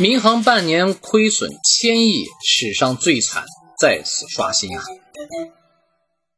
[0.00, 3.44] 民航半年亏损千亿，史上最惨，
[3.78, 4.82] 再次刷新啊！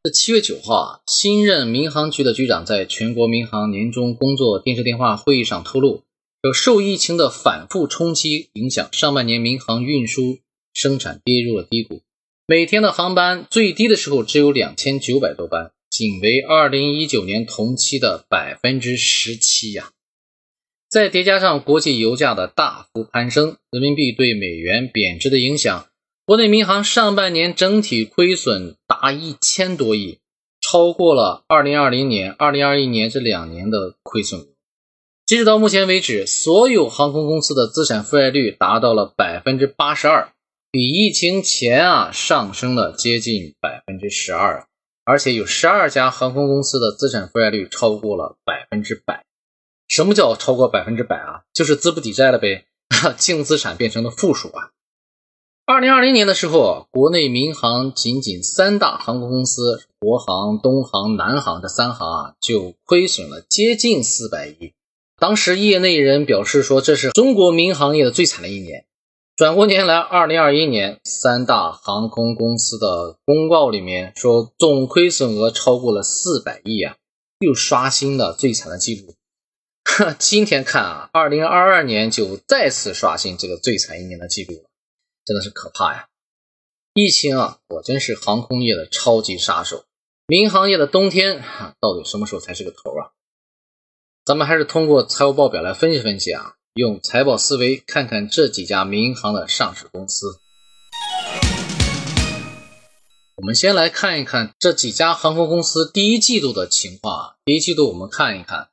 [0.02, 6.02] 这七月九号啊，新任民航局的局长在全国民航年终工作电视电话会议上透露，
[6.42, 10.40] 有受疫情的反复冲击影响，上半年民航运输
[10.74, 12.02] 生产跌入了低谷，
[12.48, 19.92] 每天的航班最低的时候只有两千九百多班，仅为二零一九年同期的百分之十七呀。
[20.92, 25.86] 再叠加上国际油价的大幅攀升，人民币对美元贬值的影响，
[26.26, 30.18] 国内民航上半年整体亏损达一千多亿，
[30.60, 34.42] 超过了二零二零年、二零二一年这两年的亏损。
[35.24, 40.28] 截止到目前为止，所有航空公司的资产负债率达到了百分之八十二，
[40.70, 44.66] 比疫情前啊上升了接近百分之十二，
[45.06, 49.24] 而且有十二家航空公司的资产负债率超过了百分之百。
[49.92, 51.42] 什么叫超过百分之百啊？
[51.52, 52.64] 就是资不抵债了呗，
[53.18, 54.70] 净资产变成了负数啊。
[55.66, 64.72] 二零二零年的时候，国内民航仅仅三大航空公司，国航、东航、南航这三航啊，就亏损了接近四百亿。
[65.18, 68.86] 当时业内人表示说，这是中国民航业的最惨的一年。
[69.36, 76.96] 转过年来，二零二一年，三大航空公司的公告里面说，总亏损额超过了四百亿啊，
[77.40, 79.14] 又刷新了最惨的记录。
[80.18, 84.70] 今天看啊，二零二二年就再次刷新这个最惨一年的记录了，
[85.24, 86.06] 真的是可怕呀！
[86.94, 89.84] 疫情啊，果真是航空业的超级杀手。
[90.26, 91.42] 民航业的冬天
[91.80, 93.12] 到底什么时候才是个头啊？
[94.24, 100.40] 咱们还是通过财务报表来分析分析啊，用财报思维看看这几家民航的上市公司。
[103.34, 107.34] 我们先来看一看这几家航空公司第一季度的情况啊。
[107.44, 108.68] 第一季度我们看一看。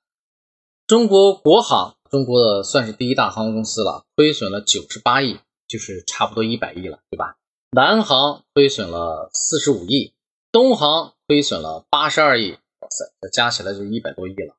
[0.90, 5.38] 中国国航，中国的算是第一大航空公司了，亏损了九十八亿，
[5.68, 7.36] 就是差不多一百亿了，对吧？
[7.70, 10.16] 南航亏损了四十五亿，
[10.52, 14.56] 东航亏损了八十二亿，哇塞，这加起来就一百多亿了。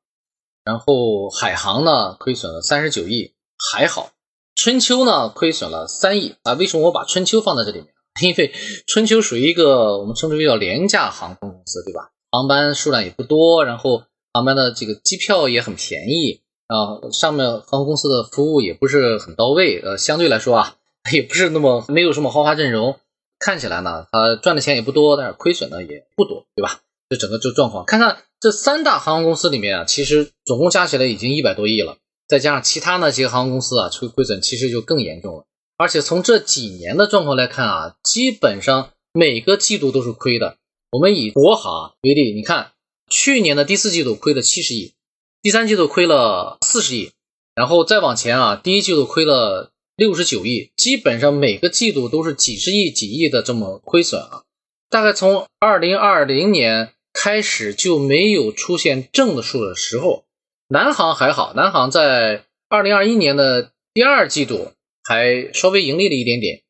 [0.63, 3.33] 然后海航呢，亏损了三十九亿，
[3.73, 4.11] 还好。
[4.55, 6.53] 春秋呢，亏损了三亿啊。
[6.53, 7.87] 为什么我把春秋放在这里面？
[8.23, 8.53] 因为
[8.87, 12.11] 春秋属于一个我们称之为叫廉价航空公司，对吧？
[12.31, 14.03] 航班数量也不多，然后。
[14.33, 20.75] 航班的这个机票也很便宜啊，上面航空公司的服务也不是很到位，呃，相对来说啊，
[21.11, 22.97] 也不是那么没有什么豪华阵容，
[23.39, 26.79] 看起来呢，它赚的钱也不多，但是亏损呢也不多，对吧？
[27.09, 31.97] 这整个这状况，看看这三大航空公司里面啊，其实总共加起来已经一百多亿了，
[32.29, 35.43] 再加上其他那几个航空公司啊，亏亏损其实就更严重了。
[35.75, 40.55] 而且从这几年的状况来看啊，基本上每个季度都是亏的。
[40.91, 42.71] 我们以国航为例，你看。
[43.11, 44.93] 去年的第四季度亏了七十亿，
[45.41, 47.11] 第三季度亏了四十亿，
[47.53, 54.43] 然后再往前啊，第一季度亏了六十九亿，基本上每个季度都是几十亿、几亿的这么亏损啊。
[54.89, 60.23] 大概从二零二零年开始就没有出现正的数的时候，
[60.69, 64.71] 南航还好，南航在二零二一年的第二季度
[65.03, 66.61] 还稍微盈利了一点点，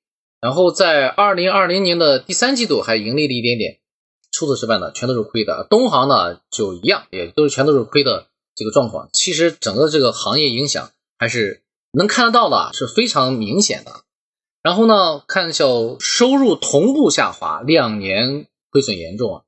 [0.41, 3.77] 然后在二零二零年的第三季度还盈利了一点点。
[4.41, 5.67] 初次失败呢，全都是亏的。
[5.69, 8.25] 东航呢就一样，也都是全都是亏的
[8.55, 9.07] 这个状况。
[9.13, 13.91] 其实整个这个行业影响还是能看得到的，是非常明显的。
[14.63, 15.65] 然后呢，看一下
[15.99, 19.41] 收入同步下滑，两年亏损严重啊。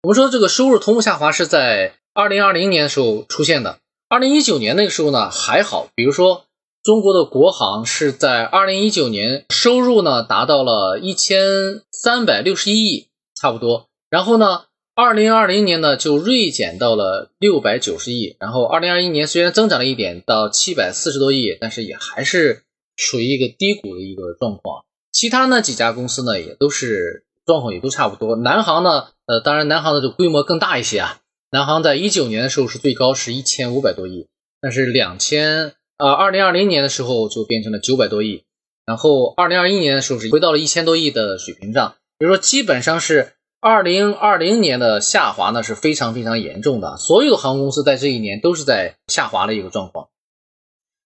[0.00, 5.88] 我们说这个收入同步下滑是在二零二零年的时候出现的，二零一九年那个时候呢还好。
[5.94, 6.46] 比如说
[6.82, 13.87] 中国的国航是在二零一九年收入呢达到了一千三百六十一亿，差不多。
[14.10, 14.64] 然后呢，
[14.94, 22.62] 二零二零年呢就锐减到了六百九十亿，然后二零二一年虽然增长了一点到七百四十多亿，但是也还是
[22.96, 24.86] 处于一个低谷的一个状况。
[25.12, 28.34] 其他那几家公司呢也都是状况也都差不多。
[28.36, 31.20] 南航呢，呃，当然南航的这规模更大一些啊。
[31.50, 34.26] 南航在一九年的时候是最高是一千五百多亿，
[34.60, 38.44] 但是两千呃二零二零年的时候就变成了九百多亿，
[38.86, 43.34] 然后二零二一年的时候是回到了一千多亿的水平上，比如说基本上是。
[43.60, 50.08] 二零二零年的下滑呢是非常非常严重的，所有航空公司在这一年都是在下滑的一个状况。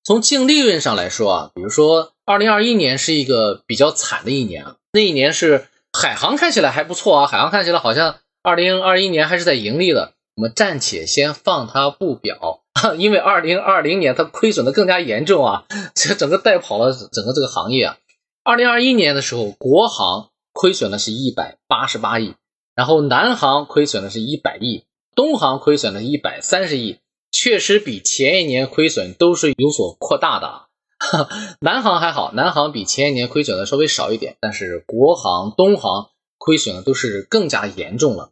[0.04, 10.12] 从净利润上来说啊，比如说二零二一年是一个比较惨的一年啊，那一年是海航看起来还不错啊，海航看起来好像二零二一年还是在盈利的。
[10.34, 12.62] 我们暂且先放它不表，
[12.98, 15.64] 因为二零二零年它亏损的更加严重啊，
[15.94, 17.96] 这整个带跑了整个这个行业啊。
[18.42, 22.34] 二零二一年的时候，国航亏损了是一百八十八亿。
[22.74, 24.84] 然后南航亏损的是一百亿，
[25.14, 26.98] 东航亏损了一百三十亿，
[27.30, 30.66] 确实比前一年亏损都是有所扩大的。
[31.60, 38.30] 南航还好，南航比前一年亏损的稍微少一点，但是国航、东航亏损的都是更加严重了。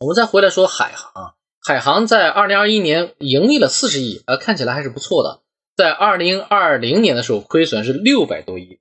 [0.00, 5.42] 我们再回来说海航，海航在二零二一年盈利了四十亿，呃，看起来还是不错的。
[5.78, 8.78] 在二零二零年的时候，亏损是六百多亿，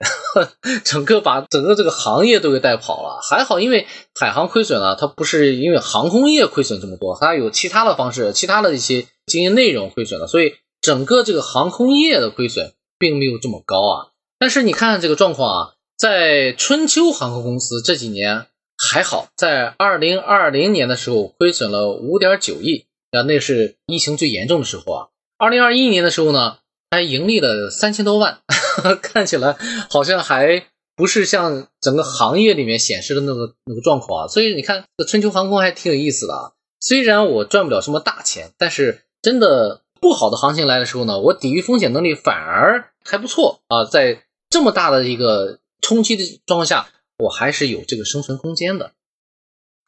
[0.83, 3.19] 整个把整个这个行业都给带跑了。
[3.21, 3.85] 还好，因为
[4.19, 14.07] 海航亏损了，它不是因为航空业亏损这么多，它有其他的方式，其他的一些经营内容亏损了，所以整个这个航空业的亏损并没有这么高啊。
[14.39, 25.07] 但是你看看这个状况啊，在春秋航空公司这几年还好，在二零二零年的时候亏损了五点九亿，啊，那是疫情最严重的时候啊。
[25.38, 26.57] 二零二一年的时候呢？
[26.89, 28.39] 还盈利了三千多万，
[29.01, 29.57] 看起来
[29.89, 34.28] 好像还不是像整个行业里面显示的那个那个状况啊。
[34.28, 36.51] 所以你看，这春秋航空还挺有意思的啊。
[36.80, 43.83] 虽然我赚不了什么大钱，但是真的不好的行情来的时候呢，我抵御风险能力反而还不错啊。
[43.83, 46.88] 在这么大的一个冲击的状况下，
[47.18, 48.92] 我还是有这个生存空间的。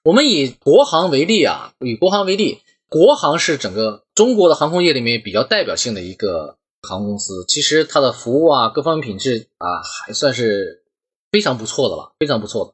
[0.03, 2.59] 我们以国航为例啊，以国航为例，
[2.89, 6.57] 国航是整个中国的航空业里面比较代表性的一个。
[6.87, 10.83] 航空公司其实它的服务啊，各方面品质啊，还算是
[11.31, 12.73] 非常不错的了，非常不错的。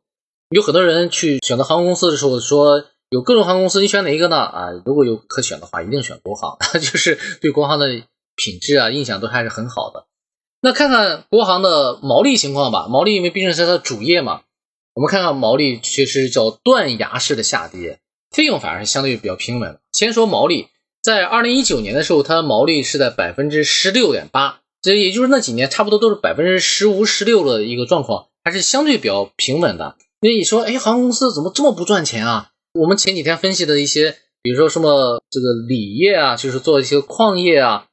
[0.49, 4.37] 有很多人去选择航空公司的时候说，有各种航空公司，你选哪一个呢？
[4.37, 7.87] 啊，如果有可选的话，一定选国航， 就是对国航的
[8.35, 10.05] 品质啊印象都还是很好的。
[10.61, 14.41] 那看看国航的毛利情况吧，毛利因为毕竟是它的主业嘛，
[14.93, 17.99] 我们看看毛利确实叫断崖式的下跌，
[18.31, 19.79] 费用反而是相对比较平稳。
[19.91, 20.67] 先说毛利。
[21.05, 29.97] 在二零一九年的时候，它的毛利是在百分之十六点八，这也就是那几年差不多都是百分之十五、十六的一个状况，还是相对比较平稳的。
[30.19, 32.49] 那你说，哎，航空公司怎么这么不赚钱啊？
[32.73, 37.85] 我们前几天分析的一些，比如说什么这个锂业啊，就是做一些矿业啊，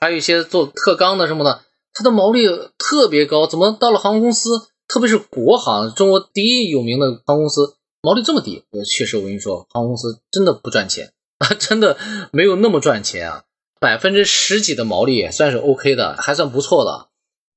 [0.00, 1.60] 还有一些做特钢的什么的，
[1.94, 2.48] 它的毛利
[2.78, 4.50] 特别高，怎么到了航空公司，
[4.88, 8.64] 特别是国航，中国第一有名的航空公司，毛利这么低？
[8.84, 11.12] 确实，我跟你说，航空公司真的不赚钱。
[11.38, 11.96] 啊， 真的
[12.32, 13.42] 没有那么赚钱啊，
[13.80, 17.08] 百分之十几的毛利也算是 OK 的，还算不错的。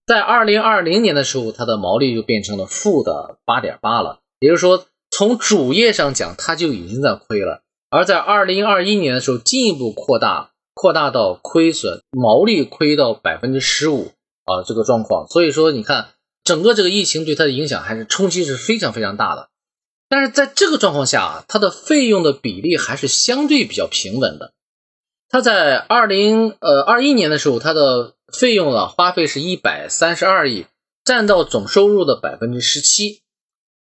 [0.05, 7.61] 在二零二零年的时候，它的毛利就变成了负的八点八了，也就是说，从主业上讲，它就已经在亏了。
[7.91, 14.11] 而在二零二一年的时候，进一步扩大，扩大到亏损，毛利亏到百分之十五
[14.45, 15.27] 啊，这个状况。
[15.27, 16.09] 所以说，你看
[16.43, 19.49] 整个这个疫情对它的影响还是冲击是非常非常大的。
[20.09, 24.53] 但是在这个状况下啊，它的费用的比例还是相对比较平稳的。
[25.29, 30.65] 它在二零呃二一年的时候，它的费用呢花费是一百三十二亿，
[31.05, 33.21] 占到总收入的百分之十七。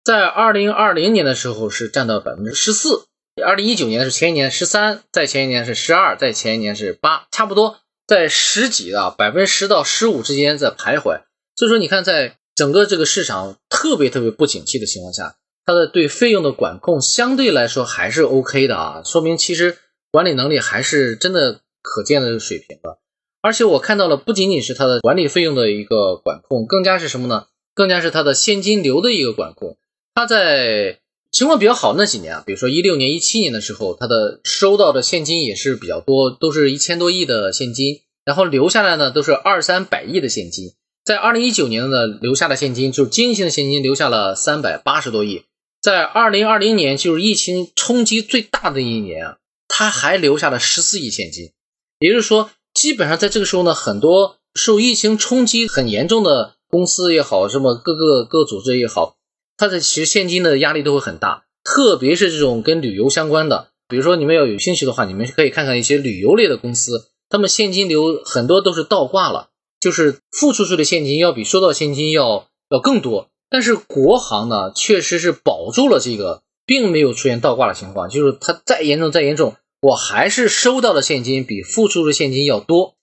[0.02, 3.04] 在二零二零年的时候是占到百分之十四，
[3.44, 11.24] 二零一九年是前一年十三，在前一年是十二，在前一年是八，差不多在十几啊百分之十到十五之间在徘徊。
[11.56, 15.36] 所以说，你看在整个这个市场特别特别不景气的情况下。
[15.66, 19.76] 它的对费用的管控相对来说还是 OK 的啊，说明其实
[20.12, 22.98] 管理能力还是真的可见的水平的。
[23.42, 27.46] 而且我看到了，不仅仅是它的管理费用的一个管控，更加是什么呢？
[27.74, 29.76] 更加是它的现金流的一个管控。
[30.14, 40.74] 它在情况比较好那几年啊，比如说一六年、一七年的时候，它的收到的现金也是比较多，都是一千多亿的现金，然后留下来呢都是二三百亿的现金。
[41.04, 45.42] 在二零一九年呢，留下的现金就是经营性的现金留下了三百八十多亿。
[45.86, 49.36] 在二零二零年，就是疫情冲击最大的一年啊，
[49.68, 51.52] 他还留下了十四亿现金，
[52.00, 59.14] 也就是说，基本上在这个时候呢，很多受疫情冲击很严重的公司也好，什么各个各组织也好，
[59.56, 73.30] 它的其实现金的压力都会很大，特别是这种跟旅游相关的，比如说你们要有兴趣的话，你们可以看看一些旅游类的公司，他们现金流很多都是倒挂了，就是付出去的现金要比收到现金要要更多。
[73.48, 78.08] 但是国航呢，确实是保住了这个，并没有出现倒挂的情况。
[78.08, 82.94] 就是它再严重再严重，我还是收到的现金比付出的现金要多，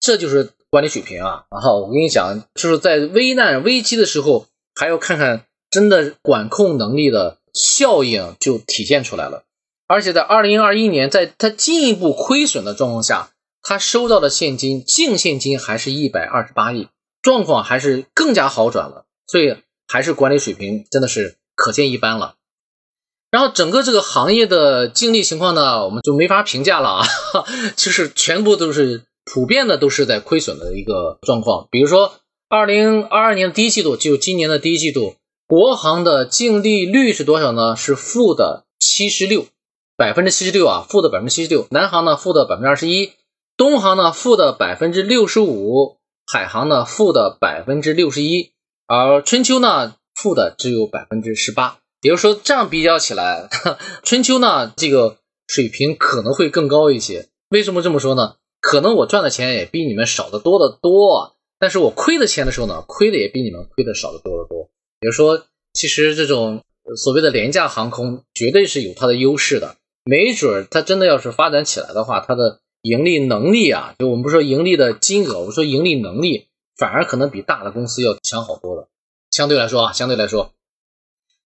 [0.00, 1.44] 这就是管理水平啊。
[1.50, 9.44] 然后我跟你讲，就是在危难危机的时候，还要看看真的管控能力的效应就体现出来了。
[9.86, 13.30] 而且在二零二一年，在它进一步亏损的状况下，
[13.60, 16.88] 它收到的现金净现金还是一百二十八亿，
[17.20, 19.04] 状况还是更加好转了。
[19.26, 19.56] 所以。
[19.90, 22.34] 还是管理水平真的是可见一斑了，
[23.30, 27.06] 然后整个这个行业的净利情况呢，我们就没法评价了啊，
[27.74, 31.66] 就是全部都是普遍的都是在亏损的一个状况。
[31.70, 32.14] 比如说，
[32.48, 35.16] 二零二二年的第一季度，就今年的第一季度，
[35.46, 37.74] 国航的净利率是多少呢？
[37.76, 39.46] 是负的七十六，
[39.96, 41.66] 百分之七十六啊，负的百分之七十六。
[41.70, 43.12] 南航呢，负的百分之二十一，
[43.56, 45.96] 东航呢，负的百分之六十五。
[46.32, 48.52] 海航呢负的百分之六十一，
[48.92, 51.78] 而春秋呢负的只有百分之十八。
[52.02, 53.48] 也就是说，这样比较起来，
[54.02, 57.28] 春秋呢这个水平可能会更高一些。
[57.50, 58.34] 为什么这么说呢？
[58.60, 64.70] 可能我赚的钱也比你们少得多得多，但是我亏的钱的时候呢，亏的也比你们亏的少得多得多。
[64.98, 66.64] 比如说，其实这种
[66.96, 69.76] 所谓的廉价航空，绝对是有它的优势的。
[70.02, 78.88] 没准它真的要是发展起来的话，它的盈利能力啊，就我们不说盈利的金额，我说盈利能力，反而可能比大的公司要强好多了。
[79.30, 80.52] 相对来说啊，相对来说。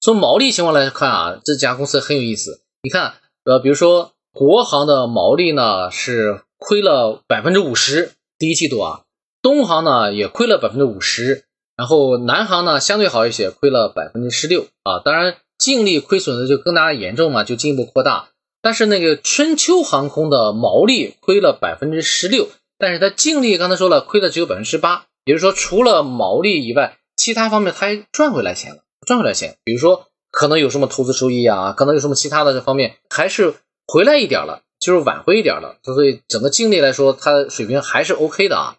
[0.01, 2.63] 从毛利情况来看啊，这家公司很有意思。
[2.83, 3.15] 你看，
[3.45, 9.03] 呃，比如说国航的毛利呢是亏了百分之五十，第一季度啊，
[9.41, 11.45] 东航呢也亏了百分之五十，
[11.77, 15.01] 然后南航呢相对好一些，亏了百分之十六啊。
[15.05, 18.29] 当然净利亏损的就更加严重嘛，就进一步扩大。
[18.61, 28.83] 但是那个春秋航空的毛利亏了百分之十六，但是它净利刚才说了亏的只有百分之八，也就是说除了毛利以外，其他方面它还赚回来钱了。
[29.07, 33.55] 赚回来钱，比如说可能有什么投资收益啊，可能有什么其他的这方面，还是
[33.87, 38.77] 回来一点了，就是挽回一点了，所以整个净利来说，它水平还是 OK 的啊。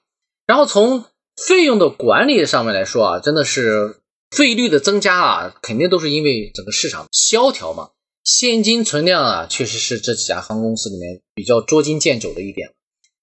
[0.48, 4.00] 然后从费用的管理上面来说啊，真的是
[4.32, 7.90] 费率的增加啊，肯定都是因为整个市场萧条嘛。
[8.24, 12.72] 现金存量啊，确实是这几家航空公司里面比较捉襟见肘的一点。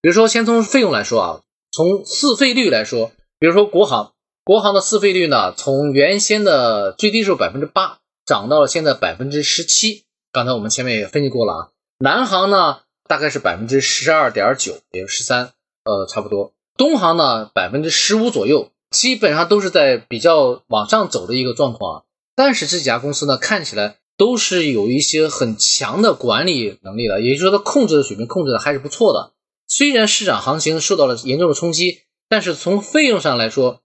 [0.00, 1.40] 比如说，先从费用来说啊，
[1.74, 4.12] 从四费率来说，比如说国航。
[4.44, 10.04] 国航的四费率呢，从原先的最低时候百分之八，涨到了现在百分之十七。
[10.32, 11.68] 刚才我们前面也分析过了啊。
[11.98, 15.52] 南航呢，大概是百分之十二点九，也就十三，
[15.84, 16.52] 呃，差不多。
[16.76, 22.02] 东航呢，百分之十五左右，基本上都是在比较往上走的一个状况啊。
[22.34, 29.32] 但是这几家公司呢，看起来都是有一些很强的管理能力的，也就是说，它控制的水平控制的还是不错的。
[29.74, 33.80] 虽然市场行情受到了严重的冲击，但是从费用上来说，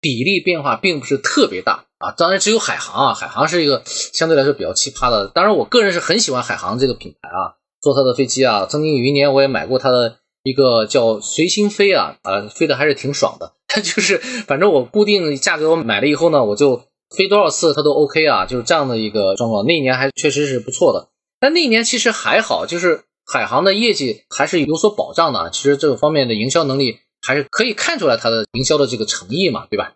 [0.00, 5.28] 比例变化并不是特别大啊，当然只有海航啊，海航是一个相对来说比较奇葩的。
[5.28, 13.52] 当然，我个人是很喜欢海航这个品牌啊，坐它的飞机啊，曾经有一年我也买过它的一个叫随心飞啊，啊，飞的还是挺爽的。
[13.68, 16.82] 它 就是反正我固定价格我买了以后呢，我就
[17.16, 19.64] 飞多少次它都 OK 啊，就是这样的一个状况。
[19.66, 25.50] 那一年还确实是不错的，但那一年其实还好，就是海航的业绩还是有所保障的。
[25.50, 27.00] 其实这个方面的营销能力。
[27.24, 29.94] 还是可以看出来它的营销的这个诚意嘛，对吧？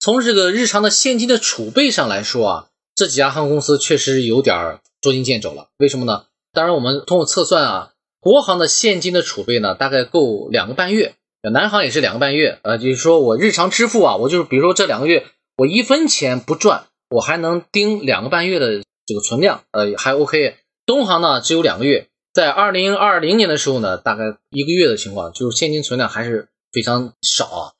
[0.00, 5.68] 从这个日常的现金的储备上来说啊，这几家航空公司确实有点捉襟见肘了。
[5.78, 6.24] 为什么呢？
[6.52, 11.12] 当然，我们通过测算啊，国航的现金的储备呢，大概够两个半月；
[11.48, 12.58] 南航也是两个半月。
[12.64, 15.24] 呃，就是说我日常支付啊，我就是比如说这两个月
[15.56, 20.56] 我一分钱不赚，我还能盯两个半月的这个存量，呃，还 OK。
[20.88, 22.08] 东航呢，只有两个月。
[22.32, 27.72] 在二零二零年的时候呢，大概一个月的情况，就是现金存量还是非常少啊。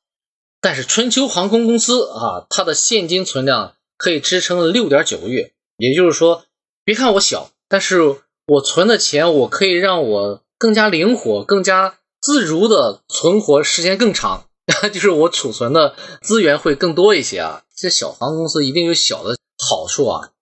[0.61, 5.53] 但是春秋航空公司啊，它的现金存量可以支撑六点九个月。
[5.79, 6.45] 也就是说，
[6.85, 14.49] 别看我小，但是我存的钱，我可以让我更加灵活、更加自如的存活时间更长，
[14.93, 17.63] 就是我储存的资源会更多一些啊。
[17.75, 20.33] 这小航空公司一定有小的好处啊。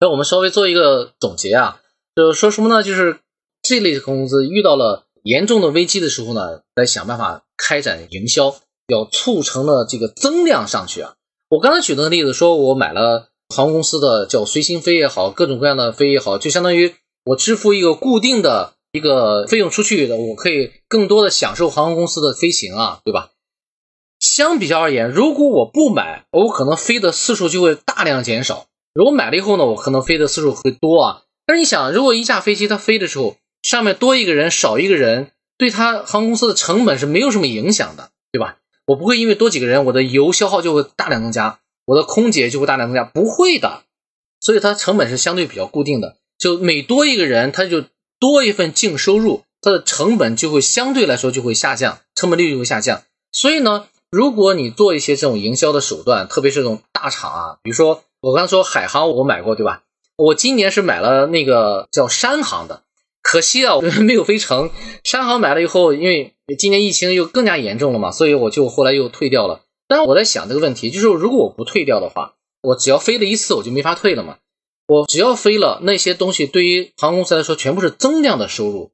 [0.00, 1.80] 那我们稍微做一个总结啊，
[2.14, 2.82] 就说什么呢？
[2.82, 3.18] 就是。
[3.66, 8.54] 这类公司遇到了严重的危机的时候呢，来想办法开展营销，
[8.88, 11.14] 要促成了这个增量上去啊。
[11.48, 16.94] 我刚才举的例子，说我买了航空公司的叫随心飞也好，各种各样的飞也好，就相当于
[17.24, 23.30] 我支付一个固定的一个费用出去的，我可以更多的享受航空公司的飞行啊，对吧？
[24.20, 31.22] 相比较而言，如果我不买，我可能飞的次数就会大量减少；如果买了以后呢，我可能飞的次数会多啊。
[31.46, 38.58] 但是你想，如果一架飞机它飞的时候，上面多一个人少一个人，对他航空公司的成本是没有什么影响的，对吧？
[38.86, 43.82] 我不会因为多几个人，我的油消耗就会大量增加，我的空姐就会大量增加，不会的。
[44.40, 47.84] 所以它成本是相对比较固定的，就每多一个人，它就
[48.20, 53.02] 多一份净收入，它的成本就会相对来说就会下降，成本率就会下降。
[53.32, 59.82] 所以呢，如果你做一些这种营销的手段，特别是这种大厂啊，比如说我刚才说海航，我买过，对吧？
[60.16, 62.82] 我今年是买了那个叫山航的。
[63.22, 64.70] 可惜啊， 没有飞成。
[65.02, 69.62] 山航买了以后，因为今年疫情又更加严重了嘛，所以我就后来又退掉了。
[69.88, 74.36] 但是我在想这个问题，就是如果我不退掉的话，我只要飞了一次，我就没法退了嘛。
[74.86, 78.92] 我只要飞了那些东西，对于航空公司来说，全部是增量的收入，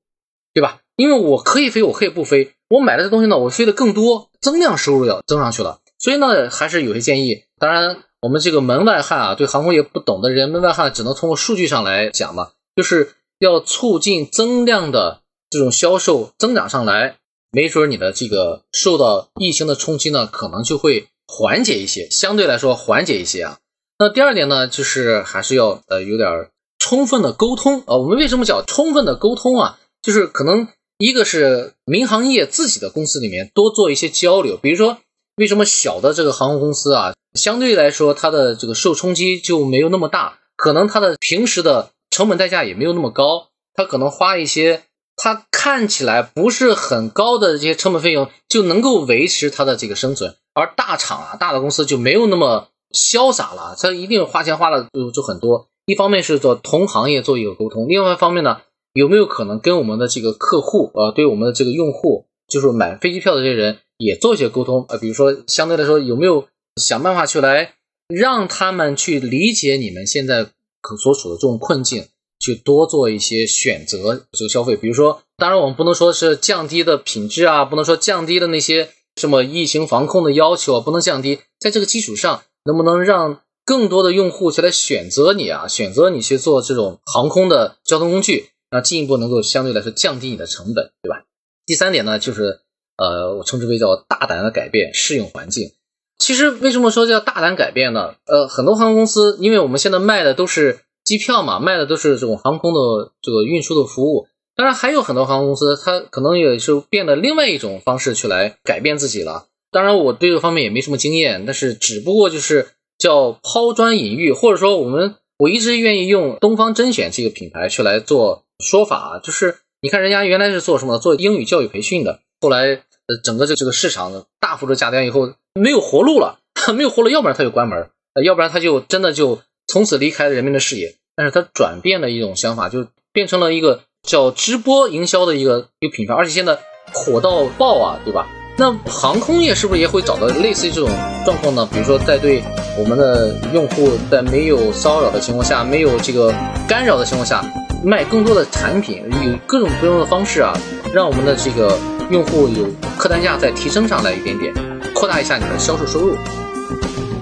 [0.54, 0.78] 对吧？
[0.96, 2.52] 因为我可以飞，我可以不飞。
[2.68, 5.80] 我买了这东西呢，我飞的更多，增量收入要增上去了。
[5.98, 7.42] 所以呢，还是有些建议。
[7.58, 13.14] 当然，我们这个门外汉啊，对航空业不懂的人，门外汉只能通过数据上来讲嘛，就是。
[13.40, 17.16] 要促进增量的这种销售增长上来，
[17.50, 23.56] 没准你的这个受到疫情的冲击呢，可能就会缓解一些，相对来说缓解一些啊。
[23.98, 27.96] 那第二点呢，就是还是要呃有点充分的沟通啊。
[27.96, 29.78] 我们为什么讲充分的沟通啊？
[30.02, 34.98] 就是可能一个是民航业自己的公司里面多做一些交流，比如说
[35.40, 44.82] 为什么小的这个航空公司啊，相对来说它的这个受冲击就没有那么大，可能它的平时的成本代价也没有那么高，它可能花一些
[45.16, 52.68] 它看起来不是很高的这些成本费用就能够维持它的这个生存，而大厂啊大的公司就没有那么。
[52.92, 55.68] 潇洒了，他一定花钱花的就就很多。
[55.86, 58.62] 一方面是做同行业做一个沟通，另外一方面呢，
[58.94, 67.74] 有没有可能跟我们的这个客户呃，对我们的这个用户，就是买飞机票的这些人也做一些沟通呃，比如说相对来说有没有想办法去来
[68.08, 70.48] 让他们去理解你们现在
[70.82, 74.76] 可所处的这种困境，去多做一些选择这个消费。
[74.76, 82.42] 比如说，当然我们不能说是降低的品质啊，不能说降低的那些什么疫情防控的要求啊，不能降低，在这个基础上。
[82.62, 85.66] 能不能让更多的用户去来选择你啊？
[85.66, 91.24] 选择你去做这种航空的交通工具，那进一步能够相对来说降低你的成本，对吧？
[91.70, 92.58] 第三点呢，就是
[92.96, 95.70] 呃，我称之为叫大胆的改变，适应环境。
[96.18, 98.16] 其实为什么说叫大胆改变呢？
[98.26, 104.26] 呃，很多航空公司，因为我们现在卖的都是机票嘛，卖的都是这种航空的这个运输的服务。
[104.56, 109.46] 当然，还有很多航空公司，它可能也是变了另外一种方式去来改变自己了。
[109.70, 126.38] 当然，我对这方面也没什么经验，但是只不过就是叫抛砖引玉，或者说我们我一直愿意用东方甄选这个品牌去来做说法，就是你看人家原来是做什么，做英语教育培训的，后来呃整个这这个市场大幅度下跌以后没有活路了，
[126.76, 127.88] 没有活路，要不然他就关门，
[128.22, 130.96] 要不然他就真的就从此离开了人们的视野。
[131.16, 136.58] 但是他转变了一种想法，就变成了一个叫直播营销的一个一个品牌，而且现在
[136.92, 138.28] 火到爆啊，对吧？
[138.58, 140.90] 那航空业是不是也会找到类似于这种
[141.24, 141.66] 状况呢？
[141.72, 142.42] 比如说，在对
[142.78, 146.30] 我们的用户在没有骚扰的情况下，没有这个
[146.68, 147.42] 干扰的情况下，
[147.82, 150.52] 卖更多的产品，有各种各样的方式啊，
[150.92, 151.78] 让我们的这个
[152.10, 152.66] 用户有
[152.98, 154.52] 客单价再提升上来一点点，
[154.94, 156.14] 扩大一下你的销售收入。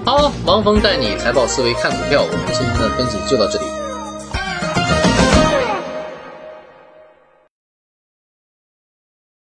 [0.05, 3.65] 好，王峰带你财报思维看股票，我们今天的分析就到这里。